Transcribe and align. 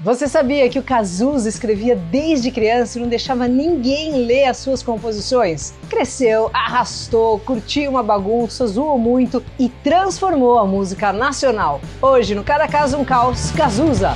Você 0.00 0.28
sabia 0.28 0.68
que 0.68 0.78
o 0.78 0.82
Cazuza 0.82 1.48
escrevia 1.48 1.96
desde 1.96 2.52
criança 2.52 2.96
e 2.96 3.02
não 3.02 3.08
deixava 3.08 3.48
ninguém 3.48 4.12
ler 4.26 4.44
as 4.44 4.58
suas 4.58 4.80
composições? 4.80 5.74
Cresceu, 5.90 6.48
arrastou, 6.54 7.40
curtiu 7.40 7.90
uma 7.90 8.00
bagunça, 8.00 8.64
zoou 8.64 8.96
muito 8.96 9.44
e 9.58 9.68
transformou 9.68 10.56
a 10.56 10.64
música 10.64 11.12
nacional. 11.12 11.80
Hoje, 12.00 12.32
no 12.36 12.44
Cada 12.44 12.68
Caso 12.68 12.96
um 12.96 13.04
Caos, 13.04 13.50
Cazuza. 13.50 14.12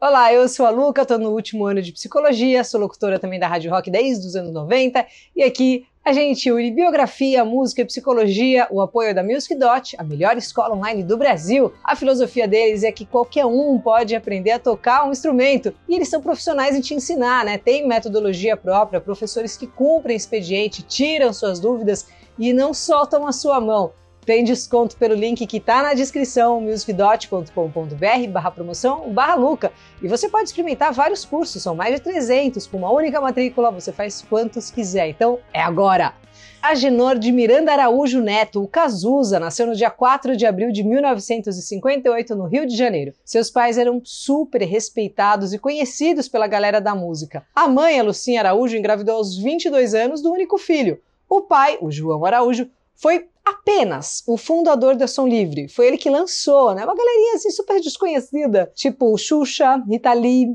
Olá, 0.00 0.32
eu 0.32 0.48
sou 0.48 0.64
a 0.64 0.70
Luca, 0.70 1.02
estou 1.02 1.18
no 1.18 1.32
último 1.32 1.66
ano 1.66 1.82
de 1.82 1.92
psicologia, 1.92 2.64
sou 2.64 2.80
locutora 2.80 3.18
também 3.18 3.38
da 3.38 3.48
Rádio 3.48 3.70
Rock 3.70 3.90
desde 3.90 4.26
os 4.26 4.34
anos 4.34 4.52
90 4.54 5.04
e 5.34 5.42
aqui 5.42 5.86
a 6.06 6.12
gente 6.12 6.52
une 6.52 6.70
biografia, 6.70 7.44
música 7.44 7.82
e 7.82 7.84
psicologia, 7.84 8.68
o 8.70 8.80
apoio 8.80 9.12
da 9.12 9.24
Music 9.24 9.52
Dot, 9.56 9.96
a 9.98 10.04
melhor 10.04 10.36
escola 10.36 10.76
online 10.76 11.02
do 11.02 11.18
Brasil. 11.18 11.72
A 11.82 11.96
filosofia 11.96 12.46
deles 12.46 12.84
é 12.84 12.92
que 12.92 13.04
qualquer 13.04 13.44
um 13.44 13.76
pode 13.76 14.14
aprender 14.14 14.52
a 14.52 14.58
tocar 14.60 15.04
um 15.04 15.10
instrumento 15.10 15.74
e 15.88 15.96
eles 15.96 16.08
são 16.08 16.22
profissionais 16.22 16.76
em 16.76 16.80
te 16.80 16.94
ensinar, 16.94 17.44
né? 17.44 17.58
Tem 17.58 17.88
metodologia 17.88 18.56
própria, 18.56 19.00
professores 19.00 19.56
que 19.56 19.66
cumprem 19.66 20.16
expediente, 20.16 20.80
tiram 20.80 21.32
suas 21.32 21.58
dúvidas 21.58 22.06
e 22.38 22.52
não 22.52 22.72
soltam 22.72 23.26
a 23.26 23.32
sua 23.32 23.60
mão. 23.60 23.92
Tem 24.26 24.42
desconto 24.42 24.96
pelo 24.96 25.14
link 25.14 25.46
que 25.46 25.58
está 25.58 25.84
na 25.84 25.94
descrição, 25.94 26.60
musicdot.com.br 26.60 28.28
barra 28.28 28.50
promoção 28.50 29.08
barra 29.12 29.36
Luca. 29.36 29.72
E 30.02 30.08
você 30.08 30.28
pode 30.28 30.48
experimentar 30.48 30.92
vários 30.92 31.24
cursos, 31.24 31.62
são 31.62 31.76
mais 31.76 31.94
de 31.94 32.00
300, 32.00 32.66
com 32.66 32.78
uma 32.78 32.90
única 32.90 33.20
matrícula, 33.20 33.70
você 33.70 33.92
faz 33.92 34.22
quantos 34.28 34.68
quiser. 34.68 35.10
Então 35.10 35.38
é 35.52 35.62
agora! 35.62 36.12
Agenor 36.60 37.16
de 37.16 37.30
Miranda 37.30 37.70
Araújo 37.70 38.20
Neto, 38.20 38.60
o 38.60 38.66
Cazuza, 38.66 39.38
nasceu 39.38 39.64
no 39.64 39.76
dia 39.76 39.90
4 39.90 40.36
de 40.36 40.44
abril 40.44 40.72
de 40.72 40.82
1958 40.82 42.34
no 42.34 42.46
Rio 42.46 42.66
de 42.66 42.76
Janeiro. 42.76 43.14
Seus 43.24 43.48
pais 43.48 43.78
eram 43.78 44.02
super 44.02 44.62
respeitados 44.62 45.54
e 45.54 45.58
conhecidos 45.58 46.28
pela 46.28 46.48
galera 46.48 46.80
da 46.80 46.96
música. 46.96 47.46
A 47.54 47.68
mãe, 47.68 48.00
a 48.00 48.02
Lucinha 48.02 48.40
Araújo, 48.40 48.76
engravidou 48.76 49.14
aos 49.14 49.38
22 49.38 49.94
anos 49.94 50.20
do 50.20 50.32
único 50.32 50.58
filho. 50.58 51.00
O 51.28 51.42
pai, 51.42 51.78
o 51.80 51.90
João 51.90 52.24
Araújo, 52.24 52.68
foi 52.96 53.28
apenas 53.44 54.24
o 54.26 54.36
fundador 54.36 54.96
da 54.96 55.06
Som 55.06 55.26
Livre. 55.26 55.68
Foi 55.68 55.86
ele 55.86 55.96
que 55.96 56.10
lançou, 56.10 56.74
né? 56.74 56.84
Uma 56.84 56.96
galerinha 56.96 57.36
assim 57.36 57.50
super 57.50 57.80
desconhecida, 57.80 58.70
tipo 58.74 59.16
Xuxa, 59.16 59.82
Rita 59.88 60.10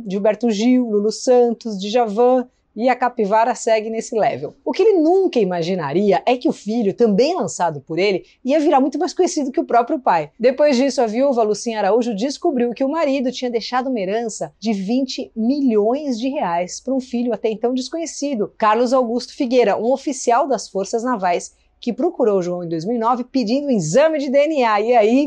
Gilberto 0.07 0.49
Gil, 0.51 0.89
Lulu 0.89 1.11
Santos, 1.11 1.79
Djavan, 1.79 2.47
e 2.75 2.89
a 2.89 2.95
capivara 2.95 3.53
segue 3.53 3.89
nesse 3.89 4.17
level. 4.17 4.55
O 4.63 4.71
que 4.71 4.81
ele 4.81 4.99
nunca 4.99 5.39
imaginaria 5.39 6.21
é 6.25 6.37
que 6.37 6.47
o 6.47 6.53
filho, 6.53 6.93
também 6.93 7.35
lançado 7.35 7.81
por 7.81 7.99
ele, 7.99 8.25
ia 8.43 8.59
virar 8.59 8.79
muito 8.79 8.97
mais 8.97 9.13
conhecido 9.13 9.51
que 9.51 9.59
o 9.59 9.65
próprio 9.65 9.99
pai. 9.99 10.31
Depois 10.39 10.77
disso, 10.77 11.01
a 11.01 11.07
viúva 11.07 11.43
Lucinha 11.43 11.79
Araújo 11.79 12.15
descobriu 12.15 12.71
que 12.71 12.83
o 12.83 12.89
marido 12.89 13.31
tinha 13.31 13.51
deixado 13.51 13.89
uma 13.89 13.99
herança 13.99 14.53
de 14.59 14.73
20 14.73 15.31
milhões 15.35 16.19
de 16.19 16.29
reais 16.29 16.79
para 16.79 16.93
um 16.93 16.99
filho 16.99 17.33
até 17.33 17.49
então 17.49 17.73
desconhecido, 17.73 18.53
Carlos 18.57 18.93
Augusto 18.93 19.35
Figueira, 19.35 19.77
um 19.77 19.91
oficial 19.91 20.47
das 20.47 20.69
Forças 20.69 21.03
Navais 21.03 21.53
que 21.81 21.91
procurou 21.91 22.43
João 22.43 22.63
em 22.63 22.69
2009 22.69 23.23
pedindo 23.25 23.67
um 23.67 23.71
exame 23.71 24.19
de 24.19 24.29
DNA. 24.29 24.81
E 24.81 24.95
aí, 24.95 25.25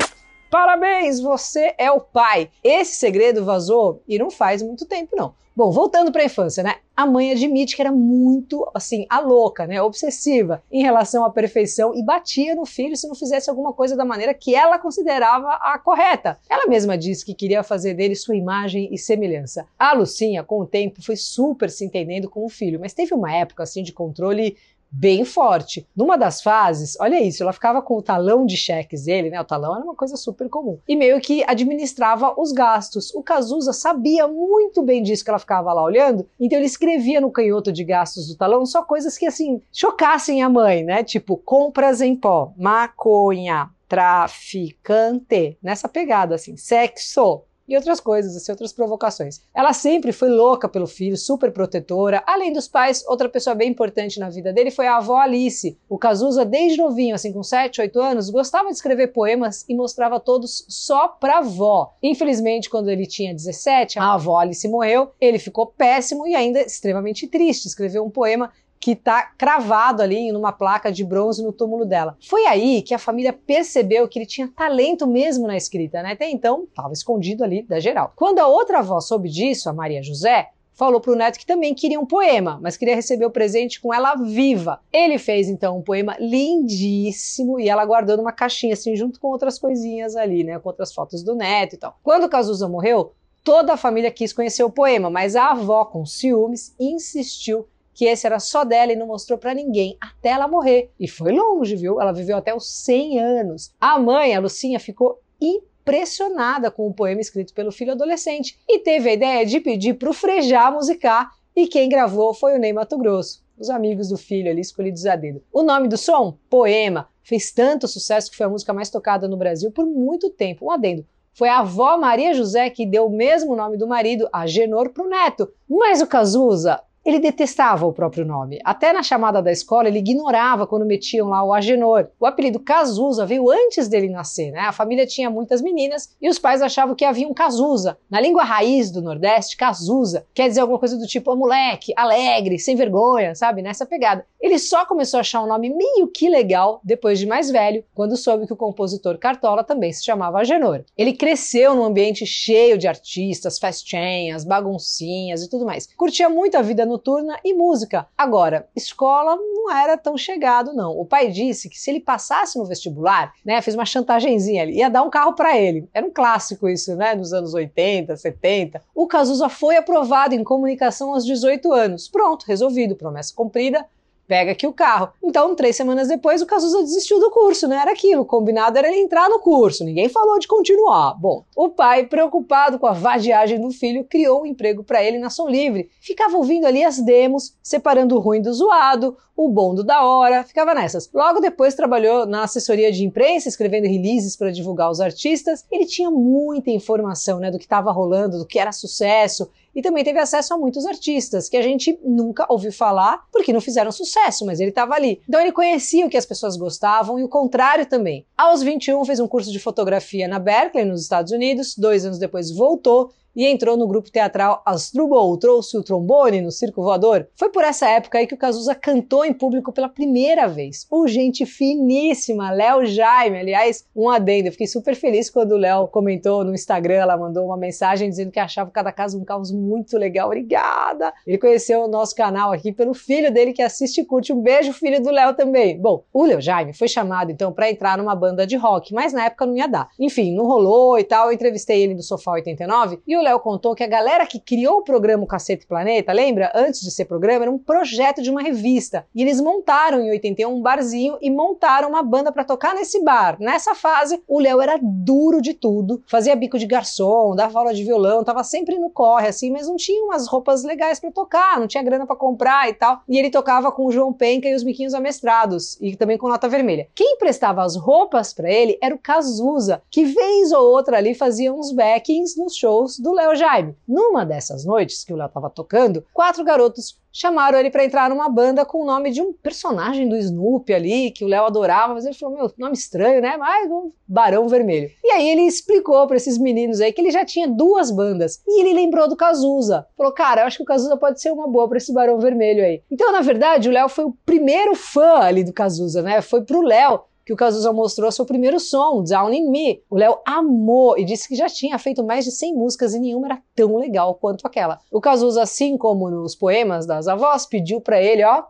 parabéns, 0.49 1.19
você 1.19 1.75
é 1.77 1.91
o 1.91 1.99
pai. 1.99 2.49
Esse 2.63 2.95
segredo 2.95 3.43
vazou 3.43 4.01
e 4.07 4.17
não 4.17 4.31
faz 4.31 4.63
muito 4.63 4.85
tempo, 4.85 5.15
não. 5.15 5.35
Bom, 5.57 5.71
voltando 5.71 6.11
para 6.11 6.21
a 6.21 6.25
infância, 6.25 6.61
né? 6.61 6.75
A 6.97 7.05
mãe 7.05 7.31
admite 7.31 7.77
que 7.77 7.81
era 7.81 7.91
muito, 7.91 8.69
assim, 8.73 9.05
a 9.09 9.21
louca, 9.21 9.65
né? 9.65 9.81
Obsessiva 9.81 10.61
em 10.69 10.83
relação 10.83 11.23
à 11.23 11.29
perfeição 11.29 11.95
e 11.95 12.03
batia 12.03 12.53
no 12.55 12.65
filho 12.65 12.95
se 12.97 13.07
não 13.07 13.15
fizesse 13.15 13.49
alguma 13.49 13.71
coisa 13.71 13.95
da 13.95 14.03
maneira 14.03 14.33
que 14.33 14.53
ela 14.53 14.77
considerava 14.77 15.47
a 15.61 15.79
correta. 15.79 16.37
Ela 16.49 16.67
mesma 16.67 16.97
disse 16.97 17.25
que 17.25 17.33
queria 17.33 17.63
fazer 17.63 17.93
dele 17.93 18.15
sua 18.15 18.35
imagem 18.35 18.89
e 18.91 18.97
semelhança. 18.97 19.65
A 19.79 19.93
Lucinha, 19.93 20.43
com 20.43 20.59
o 20.59 20.65
tempo, 20.65 21.01
foi 21.01 21.15
super 21.15 21.69
se 21.69 21.85
entendendo 21.85 22.29
com 22.29 22.45
o 22.45 22.49
filho, 22.49 22.77
mas 22.77 22.93
teve 22.93 23.13
uma 23.13 23.33
época, 23.33 23.63
assim, 23.63 23.81
de 23.81 23.93
controle 23.93 24.57
bem 24.97 25.25
forte. 25.25 25.85
Numa 25.95 26.17
das 26.17 26.41
fases, 26.41 26.97
olha 26.99 27.21
isso, 27.21 27.43
ela 27.43 27.51
ficava 27.51 27.81
com 27.81 27.97
o 27.97 28.01
talão 28.01 28.45
de 28.45 28.55
cheques 28.55 29.03
dele, 29.03 29.29
né? 29.29 29.39
O 29.41 29.45
talão 29.45 29.75
era 29.75 29.83
uma 29.83 29.95
coisa 29.95 30.15
super 30.15 30.47
comum. 30.49 30.79
E 30.87 30.95
meio 30.95 31.19
que 31.19 31.43
administrava 31.43 32.33
os 32.39 32.51
gastos. 32.51 33.13
O 33.13 33.21
Cazuza 33.21 33.73
sabia 33.73 34.27
muito 34.27 34.81
bem 34.81 35.03
disso 35.03 35.23
que 35.23 35.29
ela 35.29 35.39
ficava 35.39 35.73
lá 35.73 35.83
olhando, 35.83 36.25
então 36.39 36.57
ele 36.57 36.65
escrevia 36.65 37.19
no 37.19 37.31
canhoto 37.31 37.71
de 37.71 37.83
gastos 37.83 38.27
do 38.27 38.35
talão 38.35 38.65
só 38.65 38.83
coisas 38.83 39.17
que 39.17 39.25
assim 39.25 39.61
chocassem 39.71 40.41
a 40.41 40.49
mãe, 40.49 40.83
né? 40.83 41.03
Tipo 41.03 41.35
compras 41.37 42.01
em 42.01 42.15
pó, 42.15 42.53
maconha, 42.57 43.69
traficante, 43.87 45.57
nessa 45.61 45.89
pegada 45.89 46.35
assim, 46.35 46.55
sexo, 46.55 47.41
e 47.67 47.75
outras 47.75 47.99
coisas, 47.99 48.35
assim, 48.35 48.51
outras 48.51 48.71
provocações. 48.71 49.41
Ela 49.53 49.73
sempre 49.73 50.11
foi 50.11 50.29
louca 50.29 50.69
pelo 50.69 50.87
filho, 50.87 51.17
super 51.17 51.51
protetora. 51.51 52.23
Além 52.25 52.53
dos 52.53 52.67
pais, 52.67 53.03
outra 53.07 53.27
pessoa 53.27 53.55
bem 53.55 53.69
importante 53.69 54.19
na 54.19 54.29
vida 54.29 54.53
dele 54.53 54.71
foi 54.71 54.87
a 54.87 54.97
avó 54.97 55.17
Alice. 55.17 55.77
O 55.89 55.97
Cazuza, 55.97 56.45
desde 56.45 56.77
novinho, 56.77 57.15
assim, 57.15 57.33
com 57.33 57.43
7, 57.43 57.81
8 57.81 57.99
anos, 57.99 58.29
gostava 58.29 58.69
de 58.69 58.75
escrever 58.75 59.07
poemas 59.07 59.65
e 59.67 59.75
mostrava 59.75 60.19
todos 60.19 60.65
só 60.67 61.07
pra 61.07 61.39
avó. 61.39 61.93
Infelizmente, 62.01 62.69
quando 62.69 62.89
ele 62.89 63.05
tinha 63.05 63.33
17, 63.33 63.99
a 63.99 64.13
avó 64.13 64.37
Alice 64.37 64.67
morreu, 64.67 65.11
ele 65.19 65.39
ficou 65.39 65.67
péssimo 65.67 66.27
e 66.27 66.35
ainda 66.35 66.61
extremamente 66.61 67.27
triste. 67.27 67.67
Escreveu 67.67 68.03
um 68.05 68.09
poema 68.09 68.51
que 68.85 68.91
está 68.91 69.23
cravado 69.35 70.03
ali 70.03 70.31
numa 70.31 70.51
placa 70.51 70.91
de 70.91 71.03
bronze 71.03 71.41
no 71.41 71.51
túmulo 71.51 71.85
dela. 71.85 72.15
Foi 72.21 72.45
aí 72.45 72.83
que 72.83 72.93
a 72.93 72.99
família 72.99 73.33
percebeu 73.33 74.07
que 74.07 74.19
ele 74.19 74.27
tinha 74.27 74.47
talento 74.47 75.07
mesmo 75.07 75.47
na 75.47 75.57
escrita, 75.57 76.03
né? 76.03 76.11
Até 76.11 76.29
então 76.29 76.65
estava 76.69 76.93
escondido 76.93 77.43
ali 77.43 77.63
da 77.63 77.79
geral. 77.79 78.13
Quando 78.15 78.37
a 78.37 78.47
outra 78.47 78.77
avó 78.77 78.99
soube 78.99 79.27
disso, 79.27 79.67
a 79.71 79.73
Maria 79.73 80.03
José, 80.03 80.49
falou 80.71 81.01
para 81.01 81.11
o 81.11 81.15
neto 81.15 81.39
que 81.39 81.47
também 81.47 81.73
queria 81.73 81.99
um 81.99 82.05
poema, 82.05 82.59
mas 82.61 82.77
queria 82.77 82.93
receber 82.93 83.25
o 83.25 83.31
presente 83.31 83.81
com 83.81 83.91
ela 83.91 84.13
viva. 84.13 84.79
Ele 84.93 85.17
fez 85.17 85.49
então 85.49 85.79
um 85.79 85.81
poema 85.81 86.15
lindíssimo 86.19 87.59
e 87.59 87.67
ela 87.67 87.83
guardou 87.87 88.15
numa 88.15 88.31
caixinha 88.31 88.73
assim 88.73 88.95
junto 88.95 89.19
com 89.19 89.29
outras 89.29 89.57
coisinhas 89.57 90.15
ali, 90.15 90.43
né, 90.43 90.59
com 90.59 90.69
outras 90.69 90.93
fotos 90.93 91.23
do 91.23 91.33
neto 91.33 91.73
e 91.73 91.79
tal. 91.79 91.97
Quando 92.03 92.29
Cazuza 92.29 92.69
morreu, 92.69 93.13
toda 93.43 93.73
a 93.73 93.77
família 93.77 94.11
quis 94.11 94.31
conhecer 94.31 94.63
o 94.63 94.69
poema, 94.69 95.09
mas 95.09 95.35
a 95.35 95.49
avó 95.49 95.85
com 95.85 96.05
ciúmes 96.05 96.75
insistiu 96.79 97.67
que 97.95 98.05
esse 98.05 98.27
era 98.27 98.39
só 98.39 98.65
dela 98.65 98.91
e 98.91 98.95
não 98.95 99.07
mostrou 99.07 99.39
para 99.39 99.53
ninguém 99.53 99.97
até 100.01 100.29
ela 100.29 100.49
morrer. 100.49 100.91
E 100.99 101.07
foi 101.07 101.31
longe, 101.31 101.77
viu? 101.77 101.99
Ela 101.99 102.11
viveu 102.11 102.35
até 102.35 102.53
os 102.53 102.69
100 102.69 103.19
anos. 103.19 103.73
A 103.79 103.97
mãe, 103.97 104.35
a 104.35 104.39
Lucinha, 104.39 104.79
ficou 104.81 105.21
impressionada 105.39 106.69
com 106.69 106.87
o 106.87 106.93
poema 106.93 107.21
escrito 107.21 107.53
pelo 107.53 107.71
filho 107.71 107.93
adolescente 107.93 108.59
e 108.67 108.79
teve 108.79 109.09
a 109.09 109.13
ideia 109.13 109.45
de 109.45 109.61
pedir 109.61 109.93
para 109.93 110.09
o 110.09 110.13
Frejá 110.13 110.69
musicar 110.69 111.31
e 111.55 111.67
quem 111.67 111.87
gravou 111.87 112.33
foi 112.33 112.55
o 112.55 112.59
Ney 112.59 112.73
Mato 112.73 112.97
Grosso, 112.97 113.41
os 113.57 113.69
amigos 113.69 114.09
do 114.09 114.17
filho 114.17 114.51
ali 114.51 114.59
escolhidos 114.59 115.05
a 115.05 115.15
dedo. 115.15 115.41
O 115.53 115.63
nome 115.63 115.87
do 115.87 115.97
som? 115.97 116.37
Poema. 116.49 117.07
Fez 117.23 117.51
tanto 117.51 117.87
sucesso 117.87 118.29
que 118.29 118.35
foi 118.35 118.45
a 118.45 118.49
música 118.49 118.73
mais 118.73 118.89
tocada 118.89 119.25
no 119.25 119.37
Brasil 119.37 119.71
por 119.71 119.85
muito 119.85 120.29
tempo. 120.29 120.65
Um 120.65 120.71
adendo. 120.71 121.05
Foi 121.33 121.47
a 121.47 121.59
avó 121.59 121.97
Maria 121.97 122.33
José 122.33 122.69
que 122.69 122.85
deu 122.85 123.05
o 123.05 123.09
mesmo 123.09 123.55
nome 123.55 123.77
do 123.77 123.87
marido, 123.87 124.27
Agenor, 124.33 124.89
para 124.89 125.05
o 125.05 125.09
neto. 125.09 125.49
Mas 125.67 126.01
o 126.01 126.07
Cazuza 126.07 126.81
ele 127.05 127.19
detestava 127.19 127.85
o 127.85 127.93
próprio 127.93 128.25
nome. 128.25 128.59
Até 128.65 128.91
na 128.91 129.03
chamada 129.03 129.41
da 129.41 129.51
escola, 129.51 129.87
ele 129.87 129.99
ignorava 129.99 130.65
quando 130.65 130.85
metiam 130.85 131.29
lá 131.29 131.43
o 131.43 131.53
Agenor. 131.53 132.07
O 132.19 132.25
apelido 132.25 132.59
Cazuza 132.59 133.25
veio 133.25 133.51
antes 133.51 133.87
dele 133.87 134.09
nascer, 134.09 134.51
né? 134.51 134.61
A 134.61 134.71
família 134.71 135.05
tinha 135.05 135.29
muitas 135.29 135.61
meninas 135.61 136.15
e 136.19 136.27
os 136.27 136.39
pais 136.39 136.63
achavam 136.63 136.95
que 136.95 137.05
havia 137.05 137.27
um 137.27 137.33
Cazuza. 137.33 137.97
Na 138.09 138.19
língua 138.19 138.43
raiz 138.43 138.89
do 138.89 139.03
Nordeste, 139.03 139.55
Cazuza 139.55 140.25
quer 140.33 140.47
dizer 140.47 140.61
alguma 140.61 140.79
coisa 140.79 140.97
do 140.97 141.05
tipo 141.05 141.31
oh, 141.31 141.35
moleque, 141.35 141.93
alegre, 141.95 142.57
sem 142.57 142.75
vergonha, 142.75 143.35
sabe? 143.35 143.61
Nessa 143.61 143.85
pegada. 143.85 144.25
Ele 144.41 144.57
só 144.57 144.85
começou 144.85 145.17
a 145.17 145.21
achar 145.21 145.43
um 145.43 145.47
nome 145.47 145.69
meio 145.69 146.07
que 146.07 146.29
legal 146.29 146.79
depois 146.83 147.19
de 147.19 147.25
mais 147.25 147.49
velho, 147.49 147.83
quando 147.93 148.17
soube 148.17 148.45
que 148.47 148.53
o 148.53 148.57
compositor 148.57 149.17
Cartola 149.17 149.63
também 149.63 149.91
se 149.91 150.03
chamava 150.03 150.39
Agenor. 150.39 150.83
Ele 150.97 151.13
cresceu 151.13 151.75
num 151.75 151.83
ambiente 151.83 152.25
cheio 152.25 152.77
de 152.77 152.87
artistas, 152.87 153.59
festinhas, 153.59 154.43
baguncinhas 154.43 155.43
e 155.43 155.49
tudo 155.49 155.65
mais. 155.65 155.87
Curtia 155.97 156.29
muito 156.29 156.57
a 156.57 156.61
vida 156.61 156.85
no 156.85 156.94
noturna 156.95 157.37
e 157.43 157.53
música. 157.53 158.07
Agora, 158.17 158.67
escola 158.75 159.35
não 159.35 159.71
era 159.71 159.97
tão 159.97 160.17
chegado, 160.17 160.73
não. 160.73 160.97
O 160.97 161.05
pai 161.05 161.29
disse 161.29 161.69
que 161.69 161.77
se 161.77 161.89
ele 161.89 161.99
passasse 161.99 162.57
no 162.57 162.65
vestibular, 162.65 163.33
né, 163.43 163.61
fez 163.61 163.75
uma 163.75 163.85
chantagemzinha 163.85 164.63
ali, 164.63 164.77
ia 164.77 164.89
dar 164.89 165.03
um 165.03 165.09
carro 165.09 165.33
para 165.33 165.57
ele. 165.57 165.87
Era 165.93 166.05
um 166.05 166.11
clássico 166.11 166.69
isso, 166.69 166.95
né, 166.95 167.13
nos 167.13 167.33
anos 167.33 167.53
80, 167.53 168.15
70. 168.15 168.81
O 168.93 169.07
Cazuza 169.07 169.49
foi 169.49 169.75
aprovado 169.75 170.33
em 170.33 170.43
comunicação 170.43 171.13
aos 171.13 171.25
18 171.25 171.71
anos. 171.73 172.07
Pronto, 172.07 172.45
resolvido, 172.47 172.95
promessa 172.95 173.33
cumprida. 173.35 173.85
Pega 174.27 174.51
aqui 174.51 174.67
o 174.67 174.73
carro. 174.73 175.09
Então, 175.23 175.55
três 175.55 175.75
semanas 175.75 176.07
depois, 176.07 176.41
o 176.41 176.45
Cazuza 176.45 176.81
desistiu 176.81 177.19
do 177.19 177.31
curso, 177.31 177.67
né? 177.67 177.77
Era 177.77 177.91
aquilo, 177.91 178.21
o 178.21 178.25
combinado 178.25 178.77
era 178.77 178.87
ele 178.87 178.99
entrar 178.99 179.29
no 179.29 179.39
curso, 179.39 179.83
ninguém 179.83 180.09
falou 180.09 180.39
de 180.39 180.47
continuar. 180.47 181.13
Bom, 181.19 181.43
o 181.55 181.69
pai, 181.69 182.05
preocupado 182.05 182.79
com 182.79 182.87
a 182.87 182.93
vadiagem 182.93 183.59
do 183.59 183.71
filho, 183.71 184.03
criou 184.03 184.41
um 184.41 184.45
emprego 184.45 184.83
para 184.83 185.03
ele 185.03 185.19
na 185.19 185.29
Som 185.29 185.47
Livre. 185.47 185.89
Ficava 185.99 186.37
ouvindo 186.37 186.65
ali 186.65 186.83
as 186.83 186.99
demos, 186.99 187.55
separando 187.61 188.15
o 188.15 188.19
ruim 188.19 188.41
do 188.41 188.53
zoado, 188.53 189.17
o 189.35 189.49
bom 189.49 189.75
do 189.75 189.83
da 189.83 190.03
hora, 190.03 190.43
ficava 190.43 190.73
nessas. 190.73 191.09
Logo 191.13 191.41
depois 191.41 191.75
trabalhou 191.75 192.25
na 192.25 192.43
assessoria 192.43 192.91
de 192.91 193.03
imprensa, 193.03 193.49
escrevendo 193.49 193.85
releases 193.85 194.35
para 194.37 194.51
divulgar 194.51 194.89
os 194.89 195.01
artistas. 195.01 195.65
Ele 195.69 195.85
tinha 195.85 196.09
muita 196.09 196.71
informação, 196.71 197.39
né, 197.39 197.51
do 197.51 197.57
que 197.57 197.65
estava 197.65 197.91
rolando, 197.91 198.37
do 198.37 198.45
que 198.45 198.57
era 198.57 198.71
sucesso 198.71 199.49
e 199.75 199.81
também 199.81 200.03
teve 200.03 200.19
acesso 200.19 200.53
a 200.53 200.57
muitos 200.57 200.85
artistas 200.85 201.49
que 201.49 201.57
a 201.57 201.61
gente 201.61 201.99
nunca 202.03 202.45
ouviu 202.49 202.71
falar 202.71 203.25
porque 203.31 203.51
não 203.51 203.59
fizeram 203.59 203.91
sucesso, 203.91 204.45
mas 204.45 204.59
ele 204.59 204.69
estava 204.69 204.95
ali. 204.95 205.21
Então 205.27 205.41
ele 205.41 205.51
conhecia 205.51 206.05
o 206.05 206.09
que 206.09 206.17
as 206.17 206.25
pessoas 206.25 206.55
gostavam 206.55 207.19
e 207.19 207.23
o 207.23 207.29
contrário 207.29 207.85
também. 207.85 208.25
Aos 208.37 208.63
21 208.63 209.03
fez 209.05 209.19
um 209.19 209.27
curso 209.27 209.51
de 209.51 209.59
fotografia 209.59 210.27
na 210.27 210.39
Berkeley, 210.39 210.85
nos 210.85 211.01
Estados 211.01 211.31
Unidos, 211.31 211.75
dois 211.75 212.05
anos 212.05 212.17
depois 212.17 212.49
voltou 212.51 213.11
e 213.35 213.45
entrou 213.45 213.75
no 213.75 213.87
grupo 213.87 214.11
teatral 214.11 214.61
Asdrubal, 214.65 215.35
trouxe 215.37 215.77
o 215.77 215.83
trombone 215.83 216.41
no 216.41 216.51
circo 216.51 216.81
voador. 216.81 217.27
Foi 217.35 217.49
por 217.49 217.63
essa 217.63 217.87
época 217.89 218.17
aí 218.17 218.27
que 218.27 218.33
o 218.33 218.37
Cazuza 218.37 218.73
cantou 218.73 219.25
em 219.25 219.33
público 219.33 219.71
pela 219.71 219.89
primeira 219.89 220.47
vez. 220.47 220.87
O 220.89 221.07
gente 221.07 221.45
finíssima, 221.45 222.51
Léo 222.51 222.85
Jaime, 222.85 223.39
aliás, 223.39 223.85
um 223.95 224.09
adendo. 224.09 224.47
Eu 224.47 224.51
fiquei 224.51 224.67
super 224.67 224.95
feliz 224.95 225.29
quando 225.29 225.53
o 225.53 225.57
Léo 225.57 225.87
comentou 225.87 226.43
no 226.43 226.53
Instagram, 226.53 226.95
ela 226.95 227.17
mandou 227.17 227.45
uma 227.45 227.57
mensagem 227.57 228.09
dizendo 228.09 228.31
que 228.31 228.39
achava 228.39 228.71
cada 228.71 228.91
caso 228.91 229.19
um 229.19 229.25
caos 229.25 229.51
muito 229.51 229.97
legal. 229.97 230.27
Obrigada! 230.27 231.13
Ele 231.25 231.37
conheceu 231.37 231.83
o 231.83 231.87
nosso 231.87 232.15
canal 232.15 232.51
aqui 232.51 232.71
pelo 232.71 232.93
filho 232.93 233.31
dele 233.31 233.53
que 233.53 233.61
assiste 233.61 234.01
e 234.01 234.05
curte. 234.05 234.31
Um 234.33 234.41
beijo, 234.41 234.73
filho 234.73 235.01
do 235.01 235.11
Léo 235.11 235.33
também. 235.33 235.79
Bom, 235.79 236.03
o 236.13 236.25
Léo 236.25 236.41
Jaime 236.41 236.73
foi 236.73 236.87
chamado 236.87 237.31
então 237.31 237.51
para 237.51 237.69
entrar 237.69 237.97
numa 237.97 238.15
banda 238.15 238.45
de 238.47 238.55
rock, 238.55 238.93
mas 238.93 239.13
na 239.13 239.25
época 239.25 239.45
não 239.45 239.55
ia 239.55 239.67
dar. 239.67 239.89
Enfim, 239.99 240.33
não 240.33 240.45
rolou 240.45 240.97
e 240.97 241.03
tal. 241.03 241.27
Eu 241.27 241.33
entrevistei 241.33 241.81
ele 241.81 241.95
do 241.95 242.03
Sofá 242.03 242.31
89 242.33 242.99
e 243.05 243.17
o 243.17 243.21
Léo 243.25 243.39
contou 243.39 243.75
que 243.75 243.83
a 243.83 243.87
galera 243.87 244.25
que 244.25 244.39
criou 244.39 244.77
o 244.77 244.83
programa 244.83 245.25
Cacete 245.27 245.65
Planeta, 245.65 246.13
lembra? 246.13 246.51
Antes 246.55 246.81
de 246.81 246.91
ser 246.91 247.05
programa, 247.05 247.43
era 247.43 247.51
um 247.51 247.57
projeto 247.57 248.21
de 248.21 248.29
uma 248.29 248.41
revista. 248.41 249.05
E 249.13 249.21
eles 249.21 249.41
montaram 249.41 250.01
em 250.01 250.09
81 250.11 250.55
um 250.55 250.61
barzinho 250.61 251.17
e 251.21 251.29
montaram 251.29 251.89
uma 251.89 252.03
banda 252.03 252.31
para 252.31 252.43
tocar 252.43 252.75
nesse 252.75 253.03
bar. 253.03 253.37
Nessa 253.39 253.75
fase, 253.75 254.21
o 254.27 254.39
Léo 254.39 254.61
era 254.61 254.79
duro 254.81 255.41
de 255.41 255.53
tudo, 255.53 256.01
fazia 256.07 256.35
bico 256.35 256.57
de 256.57 256.65
garçom, 256.65 257.35
dava 257.35 257.59
aula 257.59 257.73
de 257.73 257.83
violão, 257.83 258.23
tava 258.23 258.43
sempre 258.43 258.77
no 258.77 258.89
corre 258.89 259.27
assim, 259.27 259.51
mas 259.51 259.67
não 259.67 259.75
tinha 259.75 260.03
umas 260.03 260.27
roupas 260.27 260.63
legais 260.63 260.99
para 260.99 261.11
tocar, 261.11 261.59
não 261.59 261.67
tinha 261.67 261.83
grana 261.83 262.05
para 262.05 262.15
comprar 262.15 262.69
e 262.69 262.73
tal. 262.73 263.01
E 263.07 263.17
ele 263.17 263.29
tocava 263.29 263.71
com 263.71 263.85
o 263.85 263.91
João 263.91 264.13
Penca 264.13 264.47
e 264.47 264.55
os 264.55 264.63
biquinhos 264.63 264.93
amestrados 264.93 265.77
e 265.81 265.95
também 265.95 266.17
com 266.17 266.29
nota 266.29 266.47
vermelha. 266.47 266.87
Quem 266.93 267.17
prestava 267.17 267.63
as 267.63 267.75
roupas 267.75 268.33
para 268.33 268.51
ele 268.51 268.77
era 268.81 268.93
o 268.93 268.99
Cazuza, 268.99 269.81
que 269.89 270.05
vez 270.05 270.51
ou 270.51 270.63
outra 270.63 270.97
ali 270.97 271.13
fazia 271.13 271.53
uns 271.53 271.71
backings 271.71 272.37
nos 272.37 272.55
shows 272.55 272.99
do 272.99 273.11
Léo 273.15 273.35
Jaime. 273.35 273.75
Numa 273.87 274.25
dessas 274.25 274.65
noites 274.65 275.03
que 275.03 275.13
o 275.13 275.15
Léo 275.15 275.27
estava 275.27 275.49
tocando, 275.49 276.05
quatro 276.13 276.43
garotos 276.43 276.99
chamaram 277.15 277.57
ele 277.57 277.69
para 277.69 277.85
entrar 277.85 278.09
numa 278.09 278.27
banda 278.27 278.65
com 278.65 278.81
o 278.81 278.85
nome 278.85 279.09
de 279.09 279.21
um 279.21 279.31
personagem 279.31 280.09
do 280.09 280.17
Snoopy 280.17 280.73
ali, 280.73 281.11
que 281.11 281.23
o 281.23 281.27
Léo 281.27 281.45
adorava, 281.45 281.93
mas 281.93 282.05
ele 282.05 282.13
falou: 282.13 282.35
Meu, 282.35 282.51
nome 282.57 282.73
estranho, 282.73 283.21
né? 283.21 283.37
Mas 283.37 283.71
um 283.71 283.91
Barão 284.05 284.49
Vermelho. 284.49 284.91
E 285.01 285.11
aí 285.11 285.29
ele 285.29 285.43
explicou 285.43 286.05
para 286.07 286.17
esses 286.17 286.37
meninos 286.37 286.81
aí 286.81 286.91
que 286.91 286.99
ele 286.99 287.11
já 287.11 287.23
tinha 287.23 287.47
duas 287.47 287.89
bandas. 287.89 288.41
E 288.45 288.59
ele 288.59 288.73
lembrou 288.73 289.07
do 289.07 289.15
Cazuza. 289.15 289.87
Falou: 289.95 290.11
Cara, 290.11 290.41
eu 290.41 290.47
acho 290.47 290.57
que 290.57 290.63
o 290.63 290.67
Cazuza 290.67 290.97
pode 290.97 291.21
ser 291.21 291.31
uma 291.31 291.47
boa 291.47 291.69
para 291.69 291.77
esse 291.77 291.93
Barão 291.93 292.19
Vermelho 292.19 292.63
aí. 292.63 292.81
Então, 292.91 293.11
na 293.13 293.21
verdade, 293.21 293.69
o 293.69 293.71
Léo 293.71 293.87
foi 293.87 294.03
o 294.03 294.17
primeiro 294.25 294.75
fã 294.75 295.19
ali 295.19 295.43
do 295.43 295.53
Cazuza, 295.53 296.01
né? 296.01 296.21
Foi 296.21 296.41
pro 296.41 296.61
Léo 296.61 297.01
que 297.25 297.33
o 297.33 297.35
Cazuza 297.35 297.73
mostrou 297.73 298.11
seu 298.11 298.25
primeiro 298.25 298.59
som, 298.59 299.03
Down 299.03 299.33
in 299.33 299.49
Me. 299.49 299.81
O 299.89 299.97
Léo 299.97 300.19
amou 300.23 300.97
e 300.97 301.03
disse 301.03 301.27
que 301.27 301.35
já 301.35 301.47
tinha 301.47 301.77
feito 301.79 302.03
mais 302.03 302.23
de 302.23 302.31
100 302.31 302.53
músicas 302.53 302.93
e 302.93 302.99
nenhuma 302.99 303.27
era 303.27 303.41
tão 303.55 303.77
legal 303.77 304.13
quanto 304.15 304.45
aquela. 304.45 304.79
O 304.91 305.01
Cazuza, 305.01 305.41
assim 305.41 305.75
como 305.77 306.09
nos 306.09 306.35
poemas 306.35 306.85
das 306.85 307.07
avós, 307.07 307.47
pediu 307.47 307.81
para 307.81 307.99
ele, 307.99 308.23
ó, 308.23 308.43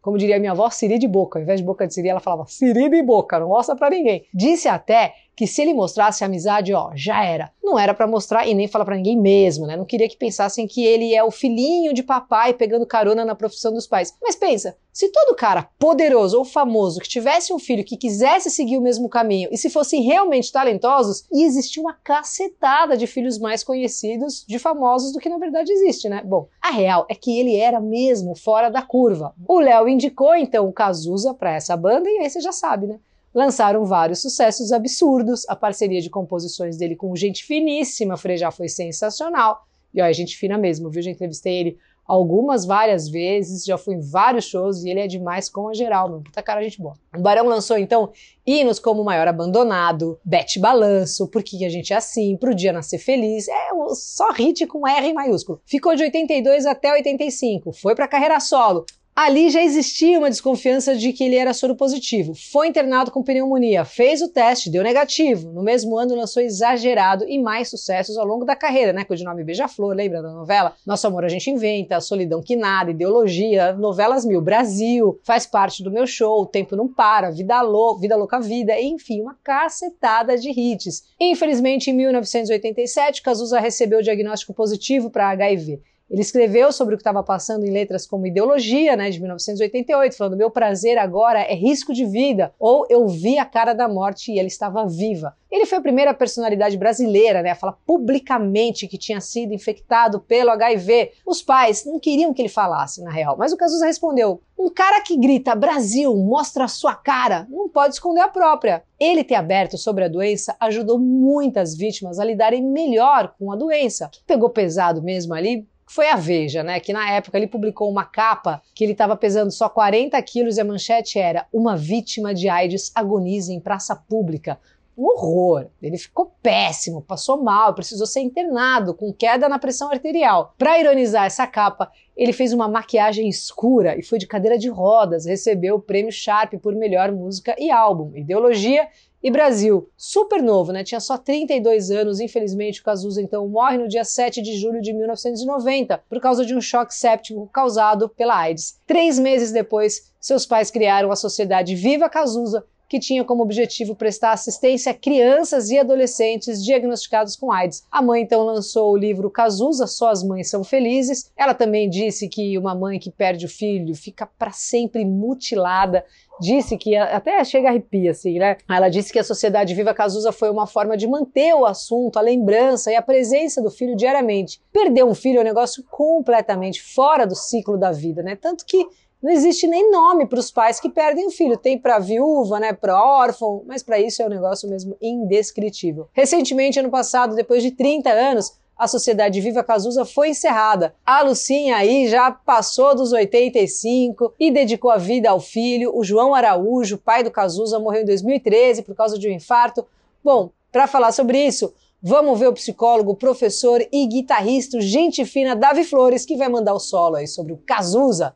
como 0.00 0.16
diria 0.16 0.38
minha 0.38 0.52
avó, 0.52 0.68
siri 0.70 0.98
de 0.98 1.06
boca. 1.06 1.38
Ao 1.38 1.42
invés 1.42 1.60
de 1.60 1.66
boca 1.66 1.86
de 1.86 1.92
siri, 1.92 2.08
ela 2.08 2.20
falava 2.20 2.46
siri 2.46 2.88
de 2.88 3.02
boca, 3.02 3.38
não 3.38 3.48
mostra 3.48 3.76
para 3.76 3.90
ninguém. 3.90 4.24
Disse 4.32 4.68
até 4.68 5.14
que 5.36 5.46
se 5.46 5.62
ele 5.62 5.74
mostrasse 5.74 6.22
a 6.22 6.26
amizade, 6.26 6.72
ó, 6.72 6.90
já 6.94 7.24
era. 7.24 7.50
Não 7.62 7.78
era 7.78 7.94
para 7.94 8.06
mostrar 8.06 8.46
e 8.46 8.54
nem 8.54 8.68
falar 8.68 8.84
para 8.84 8.96
ninguém 8.96 9.18
mesmo, 9.18 9.66
né? 9.66 9.76
Não 9.76 9.84
queria 9.84 10.08
que 10.08 10.16
pensassem 10.16 10.66
que 10.66 10.84
ele 10.84 11.14
é 11.14 11.24
o 11.24 11.30
filhinho 11.30 11.92
de 11.92 12.02
papai 12.02 12.54
pegando 12.54 12.86
carona 12.86 13.24
na 13.24 13.34
profissão 13.34 13.72
dos 13.72 13.86
pais. 13.86 14.14
Mas 14.22 14.36
pensa, 14.36 14.76
se 14.92 15.08
todo 15.08 15.34
cara 15.34 15.68
poderoso 15.78 16.38
ou 16.38 16.44
famoso 16.44 17.00
que 17.00 17.08
tivesse 17.08 17.52
um 17.52 17.58
filho 17.58 17.84
que 17.84 17.96
quisesse 17.96 18.48
seguir 18.48 18.78
o 18.78 18.80
mesmo 18.80 19.08
caminho 19.08 19.48
e 19.50 19.58
se 19.58 19.68
fossem 19.68 20.02
realmente 20.02 20.52
talentosos, 20.52 21.24
ia 21.32 21.44
existir 21.44 21.80
uma 21.80 21.94
cacetada 21.94 22.96
de 22.96 23.06
filhos 23.06 23.38
mais 23.38 23.64
conhecidos 23.64 24.44
de 24.46 24.58
famosos 24.58 25.12
do 25.12 25.18
que 25.18 25.28
na 25.28 25.38
verdade 25.38 25.72
existe, 25.72 26.08
né? 26.08 26.22
Bom, 26.24 26.48
a 26.62 26.70
real 26.70 27.06
é 27.08 27.14
que 27.14 27.38
ele 27.38 27.56
era 27.56 27.80
mesmo 27.80 28.36
fora 28.36 28.68
da 28.68 28.82
curva. 28.82 29.34
O 29.48 29.58
Léo 29.58 29.88
indicou 29.88 30.36
então 30.36 30.68
o 30.68 30.72
Cazuza 30.72 31.34
para 31.34 31.54
essa 31.54 31.76
banda 31.76 32.08
e 32.08 32.18
aí 32.18 32.30
você 32.30 32.40
já 32.40 32.52
sabe, 32.52 32.86
né? 32.86 33.00
Lançaram 33.34 33.84
vários 33.84 34.20
sucessos 34.22 34.72
absurdos. 34.72 35.44
A 35.48 35.56
parceria 35.56 36.00
de 36.00 36.08
composições 36.08 36.76
dele 36.76 36.94
com 36.94 37.14
gente 37.16 37.44
finíssima, 37.44 38.16
Frejá, 38.16 38.50
foi 38.50 38.68
sensacional. 38.68 39.66
E 39.92 40.00
olha, 40.00 40.12
gente 40.12 40.36
fina 40.36 40.56
mesmo, 40.56 40.90
viu? 40.90 41.02
Já 41.02 41.10
entrevistei 41.10 41.58
ele 41.58 41.78
algumas, 42.06 42.64
várias 42.64 43.08
vezes, 43.08 43.64
já 43.64 43.78
fui 43.78 43.94
em 43.94 44.00
vários 44.00 44.44
shows 44.44 44.84
e 44.84 44.90
ele 44.90 45.00
é 45.00 45.06
demais 45.06 45.48
com 45.48 45.68
a 45.68 45.74
geral, 45.74 46.08
meu. 46.08 46.20
Puta 46.20 46.42
cara, 46.42 46.62
gente 46.62 46.80
boa. 46.80 46.94
O 47.16 47.20
Barão 47.20 47.46
lançou 47.46 47.78
então 47.78 48.10
hinos 48.46 48.78
como 48.78 49.04
Maior 49.04 49.26
Abandonado, 49.26 50.18
Bete 50.24 50.58
Balanço, 50.58 51.28
Por 51.28 51.42
que 51.42 51.64
a 51.64 51.70
gente 51.70 51.92
é 51.92 51.96
assim, 51.96 52.36
Pro 52.36 52.54
Dia 52.54 52.72
Nascer 52.72 52.98
Feliz, 52.98 53.48
é 53.48 53.70
só 53.94 54.32
hit 54.32 54.66
com 54.66 54.86
R 54.86 55.12
maiúsculo. 55.12 55.60
Ficou 55.64 55.94
de 55.94 56.02
82 56.02 56.66
até 56.66 56.92
85, 56.92 57.72
foi 57.72 57.94
pra 57.94 58.08
carreira 58.08 58.38
solo, 58.38 58.84
Ali 59.16 59.48
já 59.48 59.62
existia 59.62 60.18
uma 60.18 60.28
desconfiança 60.28 60.96
de 60.96 61.12
que 61.12 61.22
ele 61.22 61.36
era 61.36 61.54
soro 61.54 61.76
positivo. 61.76 62.34
Foi 62.34 62.66
internado 62.66 63.12
com 63.12 63.22
pneumonia, 63.22 63.84
fez 63.84 64.20
o 64.20 64.28
teste, 64.28 64.68
deu 64.68 64.82
negativo. 64.82 65.52
No 65.52 65.62
mesmo 65.62 65.96
ano 65.96 66.16
lançou 66.16 66.42
Exagerado 66.42 67.24
e 67.28 67.38
mais 67.38 67.70
sucessos 67.70 68.18
ao 68.18 68.26
longo 68.26 68.44
da 68.44 68.56
carreira, 68.56 68.92
né? 68.92 69.04
Com 69.04 69.14
o 69.14 69.18
nome 69.18 69.44
Beija-Flor, 69.44 69.94
lembra 69.94 70.20
da 70.20 70.32
novela? 70.32 70.74
Nosso 70.84 71.06
Amor 71.06 71.24
a 71.24 71.28
gente 71.28 71.48
inventa, 71.48 72.00
Solidão 72.00 72.42
que 72.42 72.56
nada, 72.56 72.90
Ideologia, 72.90 73.72
Novelas 73.74 74.24
Mil, 74.24 74.40
Brasil, 74.40 75.20
Faz 75.22 75.46
parte 75.46 75.84
do 75.84 75.92
meu 75.92 76.08
show, 76.08 76.42
O 76.42 76.46
Tempo 76.46 76.74
Não 76.74 76.88
Para, 76.88 77.30
Vida 77.30 77.62
Louca, 77.62 78.00
Vida 78.00 78.16
Louca 78.16 78.40
Vida, 78.40 78.80
enfim, 78.80 79.20
uma 79.20 79.36
cacetada 79.44 80.36
de 80.36 80.50
hits. 80.50 81.04
Infelizmente, 81.20 81.88
em 81.88 81.94
1987, 81.94 83.22
Cazuza 83.22 83.60
recebeu 83.60 84.00
o 84.00 84.02
diagnóstico 84.02 84.52
positivo 84.52 85.08
para 85.08 85.30
HIV. 85.30 85.80
Ele 86.10 86.20
escreveu 86.20 86.70
sobre 86.70 86.94
o 86.94 86.98
que 86.98 87.00
estava 87.00 87.22
passando 87.22 87.64
em 87.64 87.70
letras 87.70 88.06
como 88.06 88.26
Ideologia, 88.26 88.94
né, 88.94 89.10
de 89.10 89.18
1988, 89.18 90.16
falando: 90.16 90.36
Meu 90.36 90.50
prazer 90.50 90.98
agora 90.98 91.40
é 91.40 91.54
risco 91.54 91.94
de 91.94 92.04
vida, 92.04 92.52
ou 92.58 92.86
Eu 92.90 93.06
vi 93.08 93.38
a 93.38 93.44
cara 93.44 93.72
da 93.72 93.88
morte 93.88 94.30
e 94.30 94.38
ela 94.38 94.46
estava 94.46 94.86
viva. 94.86 95.34
Ele 95.50 95.66
foi 95.66 95.78
a 95.78 95.82
primeira 95.82 96.12
personalidade 96.12 96.76
brasileira 96.76 97.40
né, 97.40 97.50
a 97.50 97.54
falar 97.54 97.78
publicamente 97.86 98.88
que 98.88 98.98
tinha 98.98 99.20
sido 99.20 99.54
infectado 99.54 100.20
pelo 100.20 100.50
HIV. 100.50 101.12
Os 101.24 101.42
pais 101.42 101.84
não 101.86 102.00
queriam 102.00 102.34
que 102.34 102.42
ele 102.42 102.48
falasse, 102.48 103.02
na 103.02 103.10
real, 103.10 103.36
mas 103.38 103.52
o 103.52 103.56
Cazuza 103.56 103.86
respondeu: 103.86 104.42
Um 104.58 104.68
cara 104.68 105.00
que 105.00 105.16
grita 105.16 105.54
Brasil, 105.54 106.14
mostra 106.16 106.64
a 106.64 106.68
sua 106.68 106.94
cara, 106.94 107.46
não 107.48 107.68
pode 107.68 107.94
esconder 107.94 108.20
a 108.20 108.28
própria. 108.28 108.82
Ele 109.00 109.24
ter 109.24 109.36
aberto 109.36 109.78
sobre 109.78 110.04
a 110.04 110.08
doença 110.08 110.54
ajudou 110.60 110.98
muitas 110.98 111.74
vítimas 111.74 112.18
a 112.18 112.24
lidarem 112.24 112.62
melhor 112.62 113.34
com 113.38 113.50
a 113.50 113.56
doença. 113.56 114.08
Que 114.10 114.22
pegou 114.24 114.50
pesado 114.50 115.02
mesmo 115.02 115.34
ali 115.34 115.66
foi 115.94 116.08
a 116.08 116.16
Veja, 116.16 116.64
né? 116.64 116.80
Que 116.80 116.92
na 116.92 117.08
época 117.08 117.38
ele 117.38 117.46
publicou 117.46 117.88
uma 117.88 118.04
capa 118.04 118.60
que 118.74 118.82
ele 118.82 118.94
estava 118.94 119.14
pesando 119.14 119.52
só 119.52 119.68
40 119.68 120.20
quilos 120.22 120.56
e 120.56 120.60
a 120.60 120.64
manchete 120.64 121.20
era 121.20 121.46
Uma 121.52 121.76
vítima 121.76 122.34
de 122.34 122.48
AIDS 122.48 122.90
agoniza 122.96 123.52
em 123.52 123.60
praça 123.60 123.94
pública. 123.94 124.58
Um 124.98 125.04
horror. 125.04 125.68
Ele 125.80 125.96
ficou 125.96 126.34
péssimo, 126.42 127.00
passou 127.00 127.40
mal, 127.40 127.74
precisou 127.74 128.08
ser 128.08 128.22
internado 128.22 128.92
com 128.92 129.12
queda 129.12 129.48
na 129.48 129.56
pressão 129.56 129.88
arterial. 129.88 130.52
Para 130.58 130.80
ironizar 130.80 131.26
essa 131.26 131.46
capa, 131.46 131.88
ele 132.16 132.32
fez 132.32 132.52
uma 132.52 132.66
maquiagem 132.66 133.28
escura 133.28 133.96
e 133.96 134.02
foi 134.02 134.18
de 134.18 134.26
cadeira 134.26 134.58
de 134.58 134.68
rodas, 134.68 135.26
recebeu 135.26 135.76
o 135.76 135.80
prêmio 135.80 136.10
Sharp 136.10 136.54
por 136.54 136.74
melhor 136.74 137.12
música 137.12 137.54
e 137.56 137.70
álbum. 137.70 138.10
Ideologia 138.16 138.88
e 139.24 139.30
Brasil, 139.30 139.90
super 139.96 140.42
novo, 140.42 140.70
né? 140.70 140.84
Tinha 140.84 141.00
só 141.00 141.16
32 141.16 141.90
anos. 141.90 142.20
Infelizmente, 142.20 142.82
o 142.82 142.84
Cazuza 142.84 143.22
então 143.22 143.48
morre 143.48 143.78
no 143.78 143.88
dia 143.88 144.04
7 144.04 144.42
de 144.42 144.54
julho 144.54 144.82
de 144.82 144.92
1990 144.92 145.96
por 146.10 146.20
causa 146.20 146.44
de 146.44 146.54
um 146.54 146.60
choque 146.60 146.94
séptico 146.94 147.48
causado 147.50 148.06
pela 148.06 148.38
AIDS. 148.38 148.78
Três 148.86 149.18
meses 149.18 149.50
depois, 149.50 150.12
seus 150.20 150.44
pais 150.44 150.70
criaram 150.70 151.10
a 151.10 151.16
sociedade 151.16 151.74
Viva 151.74 152.06
Cazuza, 152.10 152.66
que 152.88 153.00
tinha 153.00 153.24
como 153.24 153.42
objetivo 153.42 153.94
prestar 153.94 154.32
assistência 154.32 154.92
a 154.92 154.94
crianças 154.94 155.70
e 155.70 155.78
adolescentes 155.78 156.62
diagnosticados 156.62 157.36
com 157.36 157.50
AIDS. 157.50 157.84
A 157.90 158.02
mãe 158.02 158.22
então 158.22 158.44
lançou 158.44 158.92
o 158.92 158.96
livro 158.96 159.30
Cazuza, 159.30 159.86
Só 159.86 160.10
as 160.10 160.22
Mães 160.22 160.50
São 160.50 160.62
Felizes. 160.62 161.30
Ela 161.36 161.54
também 161.54 161.88
disse 161.88 162.28
que 162.28 162.56
uma 162.58 162.74
mãe 162.74 162.98
que 162.98 163.10
perde 163.10 163.46
o 163.46 163.48
filho 163.48 163.94
fica 163.94 164.26
para 164.26 164.52
sempre 164.52 165.04
mutilada 165.04 166.04
disse 166.40 166.76
que 166.76 166.96
até 166.96 167.42
chega 167.44 167.68
a 167.68 167.70
arrepia, 167.70 168.10
assim, 168.10 168.38
né? 168.38 168.56
Ela 168.68 168.88
disse 168.88 169.12
que 169.12 169.18
a 169.18 169.24
Sociedade 169.24 169.74
Viva 169.74 169.94
Cazuza 169.94 170.32
foi 170.32 170.50
uma 170.50 170.66
forma 170.66 170.96
de 170.96 171.06
manter 171.06 171.54
o 171.54 171.64
assunto, 171.64 172.18
a 172.18 172.22
lembrança 172.22 172.90
e 172.90 172.96
a 172.96 173.02
presença 173.02 173.62
do 173.62 173.70
filho 173.70 173.96
diariamente. 173.96 174.60
Perder 174.72 175.04
um 175.04 175.14
filho 175.14 175.38
é 175.38 175.40
um 175.42 175.44
negócio 175.44 175.84
completamente 175.90 176.82
fora 176.82 177.26
do 177.26 177.34
ciclo 177.34 177.78
da 177.78 177.92
vida, 177.92 178.22
né? 178.22 178.36
Tanto 178.36 178.64
que 178.64 178.84
não 179.22 179.30
existe 179.30 179.66
nem 179.66 179.90
nome 179.90 180.26
para 180.26 180.38
os 180.38 180.50
pais 180.50 180.78
que 180.78 180.88
perdem 180.88 181.26
o 181.26 181.30
filho. 181.30 181.56
Tem 181.56 181.78
para 181.78 181.98
viúva, 181.98 182.60
né, 182.60 182.72
para 182.72 183.02
órfão, 183.02 183.62
mas 183.66 183.82
para 183.82 183.98
isso 183.98 184.22
é 184.22 184.26
um 184.26 184.30
negócio 184.30 184.68
mesmo 184.68 184.96
indescritível. 185.00 186.08
Recentemente, 186.12 186.78
ano 186.78 186.90
passado, 186.90 187.34
depois 187.34 187.62
de 187.62 187.70
30 187.70 188.10
anos, 188.10 188.52
a 188.76 188.88
Sociedade 188.88 189.40
Viva 189.40 189.62
Cazuza 189.62 190.04
foi 190.04 190.30
encerrada. 190.30 190.94
A 191.06 191.22
Lucinha 191.22 191.76
aí 191.76 192.08
já 192.08 192.30
passou 192.30 192.94
dos 192.94 193.12
85 193.12 194.34
e 194.38 194.50
dedicou 194.50 194.90
a 194.90 194.96
vida 194.96 195.30
ao 195.30 195.40
filho. 195.40 195.96
O 195.96 196.02
João 196.02 196.34
Araújo, 196.34 196.98
pai 196.98 197.22
do 197.22 197.30
Cazuza, 197.30 197.78
morreu 197.78 198.02
em 198.02 198.06
2013 198.06 198.82
por 198.82 198.94
causa 198.94 199.18
de 199.18 199.28
um 199.28 199.32
infarto. 199.32 199.86
Bom, 200.22 200.50
para 200.72 200.88
falar 200.88 201.12
sobre 201.12 201.38
isso, 201.38 201.72
vamos 202.02 202.38
ver 202.38 202.48
o 202.48 202.52
psicólogo, 202.52 203.14
professor 203.14 203.80
e 203.92 204.06
guitarrista, 204.06 204.80
gente 204.80 205.24
fina 205.24 205.54
Davi 205.54 205.84
Flores, 205.84 206.26
que 206.26 206.36
vai 206.36 206.48
mandar 206.48 206.74
o 206.74 206.80
solo 206.80 207.16
aí 207.16 207.28
sobre 207.28 207.52
o 207.52 207.58
Cazuza. 207.58 208.34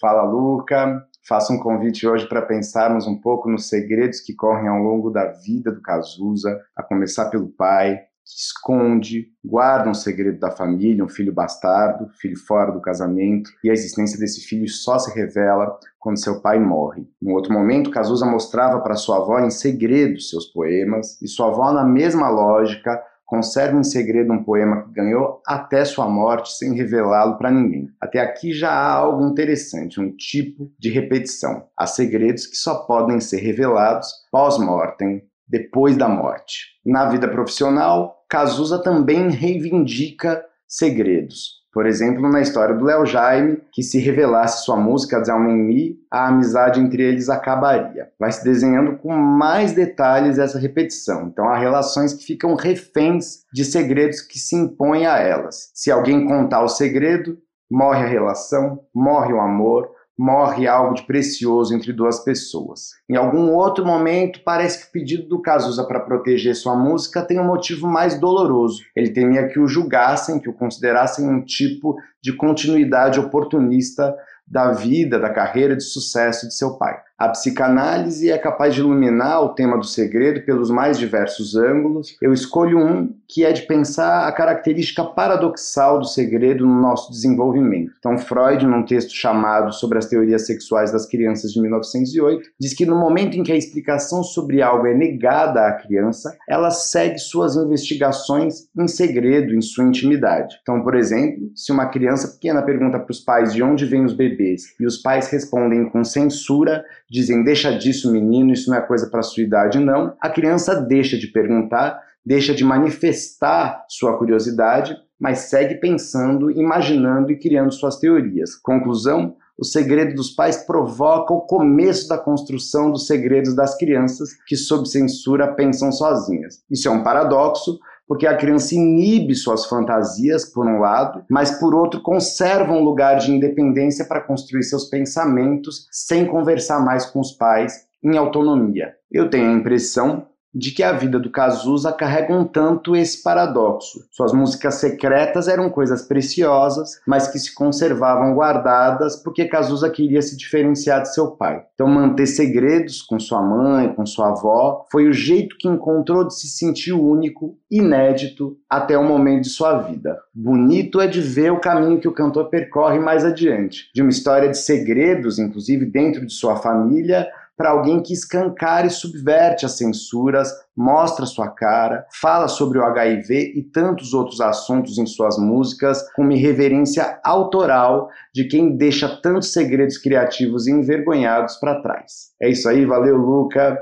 Fala, 0.00 0.22
Luca. 0.22 1.06
Faço 1.28 1.52
um 1.52 1.58
convite 1.58 2.08
hoje 2.08 2.26
para 2.26 2.40
pensarmos 2.40 3.06
um 3.06 3.20
pouco 3.20 3.50
nos 3.50 3.68
segredos 3.68 4.20
que 4.20 4.34
correm 4.34 4.66
ao 4.66 4.82
longo 4.82 5.10
da 5.10 5.26
vida 5.26 5.70
do 5.70 5.82
Cazuza, 5.82 6.58
a 6.74 6.82
começar 6.82 7.28
pelo 7.28 7.48
pai, 7.48 7.98
que 8.24 8.40
esconde, 8.40 9.28
guarda 9.44 9.90
um 9.90 9.94
segredo 9.94 10.38
da 10.40 10.50
família, 10.50 11.04
um 11.04 11.08
filho 11.08 11.34
bastardo, 11.34 12.08
filho 12.18 12.38
fora 12.38 12.72
do 12.72 12.80
casamento, 12.80 13.50
e 13.62 13.68
a 13.68 13.74
existência 13.74 14.18
desse 14.18 14.40
filho 14.40 14.66
só 14.68 14.98
se 14.98 15.14
revela 15.14 15.78
quando 15.98 16.18
seu 16.18 16.40
pai 16.40 16.58
morre. 16.58 17.06
Num 17.20 17.34
outro 17.34 17.52
momento, 17.52 17.90
Cazuza 17.90 18.24
mostrava 18.24 18.80
para 18.80 18.96
sua 18.96 19.18
avó 19.18 19.38
em 19.40 19.50
segredo 19.50 20.18
seus 20.18 20.46
poemas, 20.46 21.20
e 21.20 21.28
sua 21.28 21.48
avó, 21.48 21.72
na 21.72 21.84
mesma 21.84 22.30
lógica, 22.30 23.02
conserva 23.30 23.78
em 23.78 23.84
segredo 23.84 24.32
um 24.32 24.42
poema 24.42 24.82
que 24.82 24.92
ganhou 24.92 25.40
até 25.46 25.84
sua 25.84 26.08
morte 26.08 26.52
sem 26.52 26.74
revelá-lo 26.74 27.38
para 27.38 27.48
ninguém. 27.48 27.88
Até 28.00 28.18
aqui 28.18 28.52
já 28.52 28.72
há 28.72 28.92
algo 28.92 29.24
interessante, 29.24 30.00
um 30.00 30.10
tipo 30.16 30.68
de 30.76 30.90
repetição. 30.90 31.64
Há 31.76 31.86
segredos 31.86 32.44
que 32.44 32.56
só 32.56 32.80
podem 32.86 33.20
ser 33.20 33.38
revelados 33.38 34.08
pós-mortem, 34.32 35.22
depois 35.46 35.96
da 35.96 36.08
morte. 36.08 36.80
Na 36.84 37.08
vida 37.08 37.28
profissional, 37.28 38.24
Cazuza 38.28 38.82
também 38.82 39.30
reivindica 39.30 40.44
segredos. 40.66 41.59
Por 41.72 41.86
exemplo, 41.86 42.28
na 42.28 42.40
história 42.40 42.74
do 42.74 42.84
Léo 42.84 43.06
Jaime, 43.06 43.62
que 43.72 43.82
se 43.82 43.98
revelasse 43.98 44.64
sua 44.64 44.76
música 44.76 45.20
Down 45.20 45.48
in 45.48 45.96
a 46.10 46.26
amizade 46.26 46.80
entre 46.80 47.02
eles 47.02 47.28
acabaria. 47.28 48.08
Vai 48.18 48.32
se 48.32 48.42
desenhando 48.42 48.96
com 48.96 49.12
mais 49.12 49.72
detalhes 49.72 50.38
essa 50.38 50.58
repetição. 50.58 51.28
Então 51.28 51.48
há 51.48 51.56
relações 51.56 52.12
que 52.12 52.24
ficam 52.24 52.54
reféns 52.54 53.44
de 53.52 53.64
segredos 53.64 54.20
que 54.20 54.38
se 54.38 54.56
impõem 54.56 55.06
a 55.06 55.18
elas. 55.18 55.70
Se 55.72 55.90
alguém 55.90 56.26
contar 56.26 56.62
o 56.64 56.68
segredo, 56.68 57.38
morre 57.70 58.02
a 58.02 58.08
relação, 58.08 58.80
morre 58.92 59.32
o 59.32 59.40
amor, 59.40 59.90
morre 60.20 60.68
algo 60.68 60.92
de 60.92 61.02
precioso 61.04 61.74
entre 61.74 61.94
duas 61.94 62.22
pessoas. 62.22 62.90
Em 63.08 63.16
algum 63.16 63.54
outro 63.54 63.86
momento, 63.86 64.42
parece 64.44 64.82
que 64.82 64.88
o 64.88 64.92
pedido 64.92 65.26
do 65.26 65.40
Cazuza 65.40 65.82
para 65.82 65.98
proteger 65.98 66.54
sua 66.54 66.76
música 66.76 67.22
tem 67.22 67.40
um 67.40 67.46
motivo 67.46 67.88
mais 67.88 68.20
doloroso. 68.20 68.82
Ele 68.94 69.14
temia 69.14 69.48
que 69.48 69.58
o 69.58 69.66
julgassem, 69.66 70.38
que 70.38 70.50
o 70.50 70.52
considerassem 70.52 71.26
um 71.26 71.42
tipo 71.42 71.96
de 72.22 72.36
continuidade 72.36 73.18
oportunista 73.18 74.14
da 74.46 74.72
vida, 74.72 75.18
da 75.18 75.30
carreira 75.30 75.76
de 75.76 75.84
sucesso 75.84 76.48
de 76.48 76.54
seu 76.54 76.76
pai. 76.76 76.98
A 77.20 77.28
psicanálise 77.28 78.30
é 78.30 78.38
capaz 78.38 78.74
de 78.74 78.80
iluminar 78.80 79.42
o 79.42 79.50
tema 79.50 79.76
do 79.76 79.84
segredo 79.84 80.40
pelos 80.40 80.70
mais 80.70 80.98
diversos 80.98 81.54
ângulos. 81.54 82.16
Eu 82.18 82.32
escolho 82.32 82.78
um 82.78 83.14
que 83.28 83.44
é 83.44 83.52
de 83.52 83.62
pensar 83.62 84.26
a 84.26 84.32
característica 84.32 85.04
paradoxal 85.04 85.98
do 85.98 86.06
segredo 86.06 86.66
no 86.66 86.80
nosso 86.80 87.12
desenvolvimento. 87.12 87.92
Então, 87.98 88.16
Freud, 88.16 88.66
num 88.66 88.86
texto 88.86 89.12
chamado 89.12 89.70
Sobre 89.70 89.98
as 89.98 90.06
Teorias 90.06 90.46
Sexuais 90.46 90.90
das 90.90 91.04
Crianças 91.04 91.52
de 91.52 91.60
1908, 91.60 92.48
diz 92.58 92.72
que 92.72 92.86
no 92.86 92.96
momento 92.96 93.36
em 93.36 93.42
que 93.42 93.52
a 93.52 93.56
explicação 93.56 94.22
sobre 94.24 94.62
algo 94.62 94.86
é 94.86 94.94
negada 94.94 95.66
à 95.66 95.72
criança, 95.74 96.34
ela 96.48 96.70
segue 96.70 97.18
suas 97.18 97.54
investigações 97.54 98.66
em 98.74 98.88
segredo, 98.88 99.54
em 99.54 99.60
sua 99.60 99.84
intimidade. 99.84 100.56
Então, 100.62 100.82
por 100.82 100.94
exemplo, 100.94 101.50
se 101.54 101.70
uma 101.70 101.90
criança 102.10 102.28
pequena 102.28 102.60
pergunta 102.62 102.98
para 102.98 103.12
os 103.12 103.20
pais 103.20 103.52
de 103.52 103.62
onde 103.62 103.84
vêm 103.84 104.04
os 104.04 104.12
bebês 104.12 104.74
e 104.80 104.84
os 104.84 104.96
pais 104.96 105.28
respondem 105.30 105.88
com 105.88 106.02
censura, 106.02 106.84
dizem 107.08 107.44
deixa 107.44 107.70
disso, 107.70 108.12
menino, 108.12 108.52
isso 108.52 108.68
não 108.68 108.76
é 108.76 108.80
coisa 108.80 109.08
para 109.08 109.22
sua 109.22 109.44
idade, 109.44 109.78
não. 109.78 110.16
A 110.20 110.28
criança 110.28 110.74
deixa 110.74 111.16
de 111.16 111.28
perguntar, 111.28 112.00
deixa 112.26 112.52
de 112.52 112.64
manifestar 112.64 113.84
sua 113.88 114.18
curiosidade, 114.18 114.96
mas 115.20 115.50
segue 115.50 115.76
pensando, 115.76 116.50
imaginando 116.50 117.30
e 117.30 117.38
criando 117.38 117.72
suas 117.72 118.00
teorias. 118.00 118.56
Conclusão: 118.56 119.36
o 119.56 119.64
segredo 119.64 120.16
dos 120.16 120.30
pais 120.30 120.56
provoca 120.56 121.32
o 121.32 121.42
começo 121.42 122.08
da 122.08 122.18
construção 122.18 122.90
dos 122.90 123.06
segredos 123.06 123.54
das 123.54 123.76
crianças 123.78 124.30
que, 124.46 124.56
sob 124.56 124.88
censura, 124.88 125.54
pensam 125.54 125.92
sozinhas. 125.92 126.60
Isso 126.68 126.88
é 126.88 126.90
um 126.90 127.04
paradoxo, 127.04 127.78
porque 128.10 128.26
a 128.26 128.36
criança 128.36 128.74
inibe 128.74 129.36
suas 129.36 129.66
fantasias, 129.66 130.44
por 130.44 130.66
um 130.66 130.80
lado, 130.80 131.22
mas 131.30 131.52
por 131.60 131.76
outro 131.76 132.02
conserva 132.02 132.72
um 132.72 132.82
lugar 132.82 133.18
de 133.20 133.30
independência 133.30 134.04
para 134.04 134.20
construir 134.20 134.64
seus 134.64 134.86
pensamentos 134.86 135.86
sem 135.92 136.26
conversar 136.26 136.84
mais 136.84 137.06
com 137.06 137.20
os 137.20 137.30
pais 137.30 137.86
em 138.02 138.16
autonomia. 138.16 138.94
Eu 139.12 139.30
tenho 139.30 139.48
a 139.48 139.54
impressão 139.54 140.26
de 140.54 140.72
que 140.72 140.82
a 140.82 140.92
vida 140.92 141.18
do 141.18 141.30
Cazuza 141.30 141.92
carrega 141.92 142.34
um 142.34 142.44
tanto 142.44 142.96
esse 142.96 143.22
paradoxo. 143.22 144.04
Suas 144.10 144.32
músicas 144.32 144.76
secretas 144.76 145.48
eram 145.48 145.70
coisas 145.70 146.02
preciosas, 146.02 147.00
mas 147.06 147.28
que 147.28 147.38
se 147.38 147.54
conservavam 147.54 148.34
guardadas 148.34 149.16
porque 149.16 149.44
Cazuza 149.44 149.88
queria 149.88 150.22
se 150.22 150.36
diferenciar 150.36 151.02
de 151.02 151.14
seu 151.14 151.32
pai. 151.32 151.62
Então, 151.74 151.86
manter 151.86 152.26
segredos 152.26 153.00
com 153.02 153.18
sua 153.18 153.40
mãe, 153.42 153.94
com 153.94 154.04
sua 154.04 154.30
avó, 154.30 154.84
foi 154.90 155.08
o 155.08 155.12
jeito 155.12 155.56
que 155.58 155.68
encontrou 155.68 156.26
de 156.26 156.34
se 156.34 156.48
sentir 156.48 156.92
único, 156.92 157.56
inédito, 157.70 158.56
até 158.68 158.98
o 158.98 159.04
momento 159.04 159.42
de 159.42 159.48
sua 159.50 159.78
vida. 159.78 160.18
Bonito 160.34 161.00
é 161.00 161.06
de 161.06 161.20
ver 161.20 161.52
o 161.52 161.60
caminho 161.60 162.00
que 162.00 162.08
o 162.08 162.12
cantor 162.12 162.50
percorre 162.50 162.98
mais 162.98 163.24
adiante, 163.24 163.90
de 163.94 164.02
uma 164.02 164.10
história 164.10 164.48
de 164.48 164.58
segredos, 164.58 165.38
inclusive 165.38 165.86
dentro 165.86 166.26
de 166.26 166.32
sua 166.32 166.56
família, 166.56 167.26
para 167.60 167.72
alguém 167.72 168.02
que 168.02 168.14
escancara 168.14 168.86
e 168.86 168.90
subverte 168.90 169.66
as 169.66 169.76
censuras, 169.76 170.50
mostra 170.74 171.26
sua 171.26 171.46
cara, 171.46 172.06
fala 172.10 172.48
sobre 172.48 172.78
o 172.78 172.82
HIV 172.82 173.52
e 173.54 173.62
tantos 173.62 174.14
outros 174.14 174.40
assuntos 174.40 174.96
em 174.96 175.04
suas 175.04 175.36
músicas, 175.36 176.10
com 176.12 176.22
uma 176.22 176.32
irreverência 176.32 177.20
autoral 177.22 178.08
de 178.34 178.48
quem 178.48 178.78
deixa 178.78 179.20
tantos 179.20 179.52
segredos 179.52 179.98
criativos 179.98 180.66
e 180.66 180.70
envergonhados 180.72 181.56
para 181.56 181.82
trás. 181.82 182.32
É 182.40 182.48
isso 182.48 182.66
aí, 182.66 182.86
valeu, 182.86 183.18
Luca. 183.18 183.78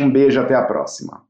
Um 0.00 0.10
beijo, 0.10 0.40
até 0.40 0.56
a 0.56 0.64
próxima. 0.64 1.22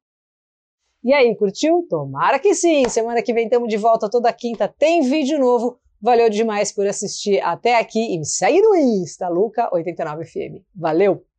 E 1.04 1.12
aí, 1.12 1.36
curtiu? 1.36 1.86
Tomara 1.86 2.38
que 2.38 2.54
sim! 2.54 2.88
Semana 2.88 3.20
que 3.20 3.34
vem 3.34 3.44
estamos 3.44 3.68
de 3.68 3.76
volta 3.76 4.08
toda 4.08 4.32
quinta, 4.32 4.66
tem 4.66 5.02
vídeo 5.02 5.38
novo. 5.38 5.78
Valeu 6.00 6.30
demais 6.30 6.72
por 6.72 6.86
assistir 6.86 7.42
até 7.42 7.78
aqui 7.78 8.14
e 8.14 8.18
me 8.18 8.24
segue 8.24 8.62
no 8.62 8.74
Insta, 8.74 9.28
Luca89FM. 9.28 10.62
Valeu! 10.74 11.29